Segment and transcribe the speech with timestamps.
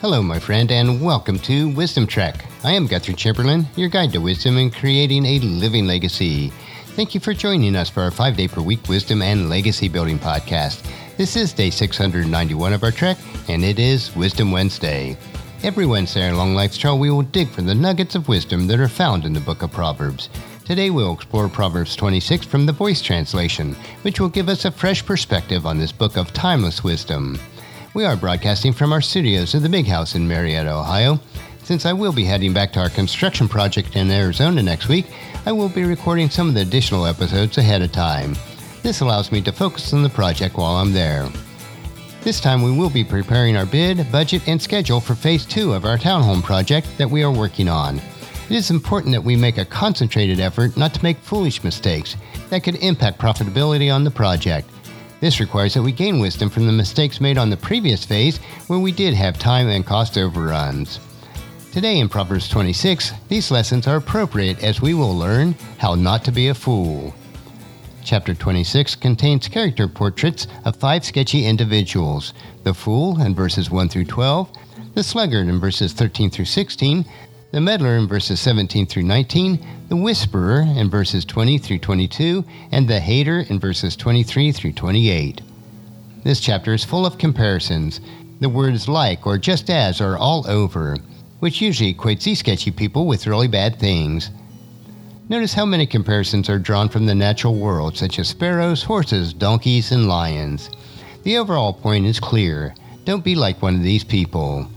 [0.00, 2.46] Hello, my friend, and welcome to Wisdom Trek.
[2.64, 6.48] I am Guthrie Chamberlain, your guide to wisdom and creating a living legacy.
[6.96, 10.18] Thank you for joining us for our five day per week wisdom and legacy building
[10.18, 10.90] podcast.
[11.18, 13.18] This is day 691 of our trek,
[13.48, 15.18] and it is Wisdom Wednesday.
[15.62, 18.88] Every Wednesday along Life's Trail, we will dig for the nuggets of wisdom that are
[18.88, 20.30] found in the book of Proverbs.
[20.64, 25.04] Today, we'll explore Proverbs 26 from the voice translation, which will give us a fresh
[25.04, 27.38] perspective on this book of timeless wisdom.
[27.92, 31.18] We are broadcasting from our studios at the Big House in Marietta, Ohio.
[31.64, 35.06] Since I will be heading back to our construction project in Arizona next week,
[35.44, 38.36] I will be recording some of the additional episodes ahead of time.
[38.84, 41.28] This allows me to focus on the project while I'm there.
[42.20, 45.84] This time we will be preparing our bid, budget, and schedule for phase two of
[45.84, 47.96] our townhome project that we are working on.
[47.96, 52.16] It is important that we make a concentrated effort not to make foolish mistakes
[52.50, 54.70] that could impact profitability on the project.
[55.20, 58.78] This requires that we gain wisdom from the mistakes made on the previous phase where
[58.78, 60.98] we did have time and cost overruns.
[61.72, 66.32] Today in Proverbs 26, these lessons are appropriate as we will learn how not to
[66.32, 67.14] be a fool.
[68.02, 72.32] Chapter 26 contains character portraits of five sketchy individuals
[72.64, 74.50] the fool in verses 1 through 12,
[74.94, 77.04] the sluggard in verses 13 through 16,
[77.52, 82.86] the meddler in verses 17 through 19, the whisperer in verses 20 through 22, and
[82.86, 85.40] the hater in verses 23 through 28.
[86.22, 88.00] This chapter is full of comparisons.
[88.40, 90.96] The words like or just as are all over,
[91.40, 94.30] which usually equates these sketchy people with really bad things.
[95.28, 99.90] Notice how many comparisons are drawn from the natural world, such as sparrows, horses, donkeys,
[99.90, 100.70] and lions.
[101.24, 102.74] The overall point is clear.
[103.04, 104.68] Don't be like one of these people.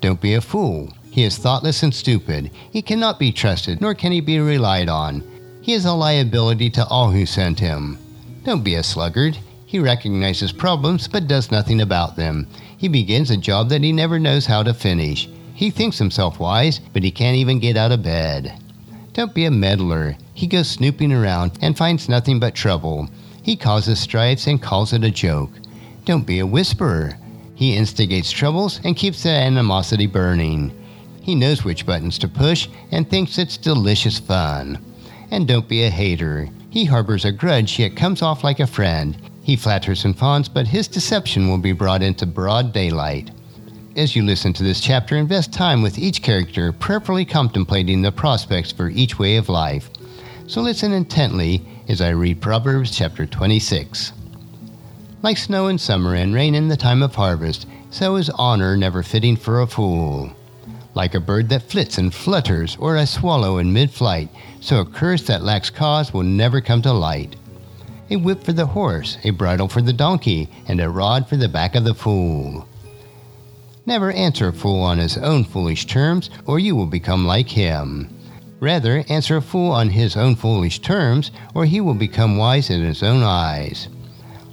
[0.00, 0.92] Don't be a fool.
[1.16, 2.50] He is thoughtless and stupid.
[2.70, 5.22] He cannot be trusted, nor can he be relied on.
[5.62, 7.96] He is a liability to all who send him.
[8.44, 9.38] Don't be a sluggard.
[9.64, 12.46] He recognizes problems but does nothing about them.
[12.76, 15.26] He begins a job that he never knows how to finish.
[15.54, 18.52] He thinks himself wise, but he can't even get out of bed.
[19.14, 20.18] Don't be a meddler.
[20.34, 23.08] He goes snooping around and finds nothing but trouble.
[23.42, 25.52] He causes strifes and calls it a joke.
[26.04, 27.16] Don't be a whisperer.
[27.54, 30.82] He instigates troubles and keeps the animosity burning.
[31.26, 34.78] He knows which buttons to push and thinks it's delicious fun.
[35.32, 36.48] And don't be a hater.
[36.70, 39.16] He harbors a grudge yet comes off like a friend.
[39.42, 43.32] He flatters and fawns, but his deception will be brought into broad daylight.
[43.96, 48.70] As you listen to this chapter, invest time with each character, prayerfully contemplating the prospects
[48.70, 49.90] for each way of life.
[50.46, 54.12] So listen intently as I read Proverbs chapter 26.
[55.22, 59.02] Like snow in summer and rain in the time of harvest, so is honor never
[59.02, 60.30] fitting for a fool.
[60.96, 64.30] Like a bird that flits and flutters, or a swallow in mid flight,
[64.60, 67.36] so a curse that lacks cause will never come to light.
[68.08, 71.50] A whip for the horse, a bridle for the donkey, and a rod for the
[71.50, 72.66] back of the fool.
[73.84, 78.08] Never answer a fool on his own foolish terms, or you will become like him.
[78.58, 82.82] Rather, answer a fool on his own foolish terms, or he will become wise in
[82.82, 83.88] his own eyes.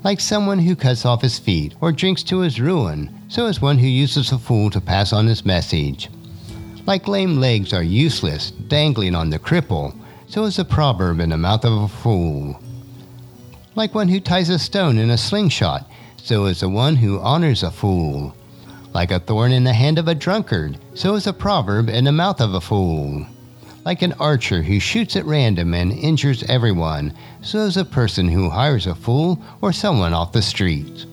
[0.04, 3.78] Like someone who cuts off his feet, or drinks to his ruin, so is one
[3.78, 6.10] who uses a fool to pass on his message.
[6.86, 9.96] Like lame legs are useless, dangling on the cripple,
[10.28, 12.60] so is a proverb in the mouth of a fool.
[13.74, 17.64] Like one who ties a stone in a slingshot, so is the one who honors
[17.64, 18.36] a fool.
[18.94, 22.12] Like a thorn in the hand of a drunkard, so is a proverb in the
[22.12, 23.26] mouth of a fool.
[23.86, 28.50] Like an archer who shoots at random and injures everyone, so is a person who
[28.50, 31.06] hires a fool or someone off the street.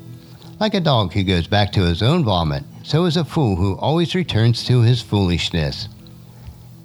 [0.58, 3.76] Like a dog who goes back to his own vomit, so is a fool who
[3.76, 5.88] always returns to his foolishness.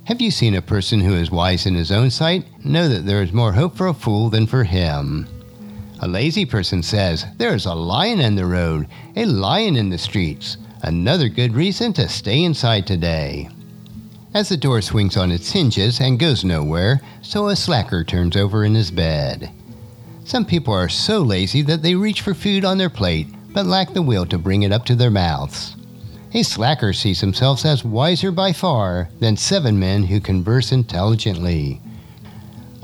[0.06, 2.46] Have you seen a person who is wise in his own sight?
[2.64, 5.28] Know that there is more hope for a fool than for him.
[6.02, 9.98] A lazy person says, There is a lion in the road, a lion in the
[9.98, 10.58] streets.
[10.84, 13.50] Another good reason to stay inside today.
[14.34, 18.66] As the door swings on its hinges and goes nowhere, so a slacker turns over
[18.66, 19.50] in his bed.
[20.26, 23.94] Some people are so lazy that they reach for food on their plate but lack
[23.94, 25.78] the will to bring it up to their mouths.
[26.34, 31.82] A slacker sees himself as wiser by far than seven men who converse intelligently.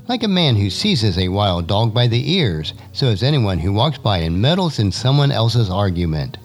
[0.07, 3.73] Like a man who seizes a wild dog by the ears, so is anyone who
[3.73, 6.37] walks by and meddles in someone else's argument.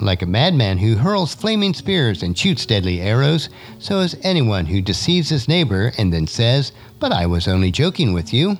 [0.00, 3.48] Like a madman who hurls flaming spears and shoots deadly arrows,
[3.78, 8.12] so is anyone who deceives his neighbor and then says, But I was only joking
[8.12, 8.58] with you.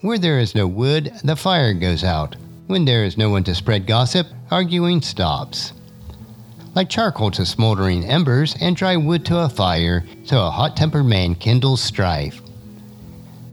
[0.00, 2.36] Where there is no wood, the fire goes out.
[2.66, 5.72] When there is no one to spread gossip, arguing stops
[6.74, 11.04] like charcoal to smoldering embers and dry wood to a fire, so a hot tempered
[11.04, 12.40] man kindles strife.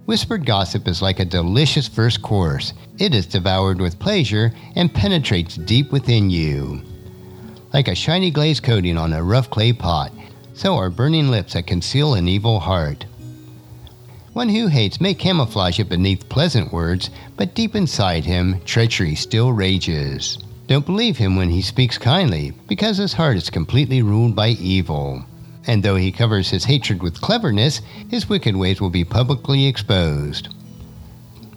[0.06, 2.74] Whispered gossip is like a delicious first course.
[2.98, 6.82] It is devoured with pleasure and penetrates deep within you.
[7.74, 10.12] Like a shiny glaze coating on a rough clay pot,
[10.54, 13.06] so are burning lips that conceal an evil heart.
[14.34, 19.52] One who hates may camouflage it beneath pleasant words, but deep inside him, treachery still
[19.52, 20.38] rages.
[20.70, 25.26] Don't believe him when he speaks kindly, because his heart is completely ruled by evil.
[25.66, 30.50] And though he covers his hatred with cleverness, his wicked ways will be publicly exposed.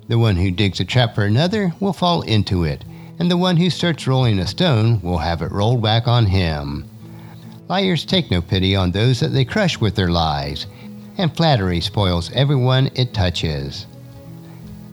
[0.08, 2.86] The one who digs a trap for another will fall into it,
[3.18, 6.88] and the one who starts rolling a stone will have it rolled back on him.
[7.68, 10.66] Liars take no pity on those that they crush with their lies,
[11.18, 13.84] and flattery spoils everyone it touches.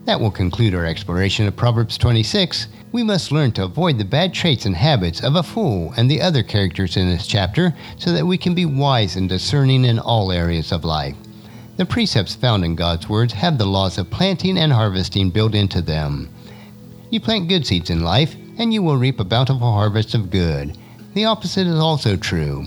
[0.04, 2.68] That will conclude our exploration of Proverbs 26.
[2.92, 6.20] We must learn to avoid the bad traits and habits of a fool and the
[6.20, 10.32] other characters in this chapter so that we can be wise and discerning in all
[10.32, 11.14] areas of life.
[11.76, 15.80] The precepts found in God's words have the laws of planting and harvesting built into
[15.80, 16.30] them.
[17.10, 20.76] You plant good seeds in life, and you will reap a bountiful harvest of good.
[21.14, 22.66] The opposite is also true.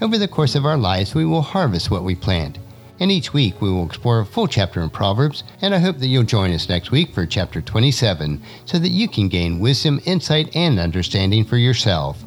[0.00, 2.58] Over the course of our lives, we will harvest what we plant
[3.00, 6.08] and each week we will explore a full chapter in Proverbs, and I hope that
[6.08, 10.54] you'll join us next week for chapter 27 so that you can gain wisdom, insight,
[10.54, 12.24] and understanding for yourself.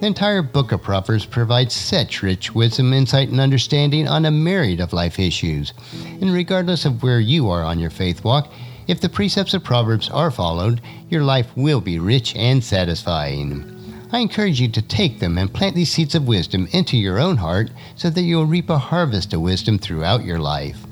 [0.00, 4.80] The entire book of Proverbs provides such rich wisdom, insight, and understanding on a myriad
[4.80, 5.72] of life issues.
[6.20, 8.52] And regardless of where you are on your faith walk,
[8.86, 13.73] if the precepts of Proverbs are followed, your life will be rich and satisfying.
[14.14, 17.36] I encourage you to take them and plant these seeds of wisdom into your own
[17.36, 20.86] heart so that you will reap a harvest of wisdom throughout your life.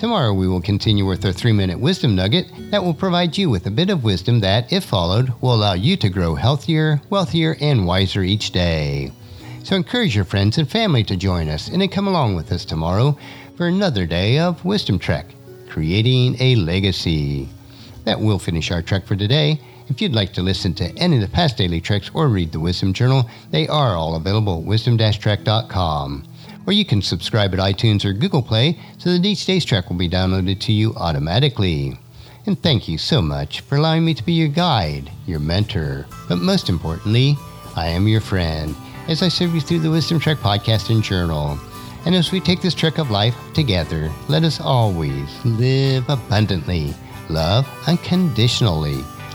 [0.00, 3.68] Tomorrow we will continue with our three minute wisdom nugget that will provide you with
[3.68, 7.86] a bit of wisdom that, if followed, will allow you to grow healthier, wealthier, and
[7.86, 9.12] wiser each day.
[9.62, 12.64] So encourage your friends and family to join us and then come along with us
[12.64, 13.16] tomorrow
[13.56, 15.26] for another day of Wisdom Trek,
[15.68, 17.50] creating a legacy.
[18.02, 19.60] That will finish our trek for today.
[19.90, 22.60] If you'd like to listen to any of the past daily treks or read the
[22.60, 26.28] Wisdom Journal, they are all available at wisdom-trek.com.
[26.66, 29.96] Or you can subscribe at iTunes or Google Play so that each day's trek will
[29.96, 31.98] be downloaded to you automatically.
[32.44, 36.36] And thank you so much for allowing me to be your guide, your mentor, but
[36.36, 37.36] most importantly,
[37.74, 38.76] I am your friend
[39.08, 41.58] as I serve you through the Wisdom Trek podcast and journal.
[42.04, 46.94] And as we take this trek of life together, let us always live abundantly,
[47.30, 49.02] love unconditionally,